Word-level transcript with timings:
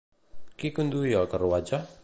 Qui 0.63 0.71
conduïa 0.79 1.21
el 1.21 1.31
carruatge? 1.35 1.85